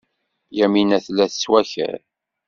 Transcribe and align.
Yamina 0.57 0.97
tella 1.05 1.25
tettwakar. 1.31 1.99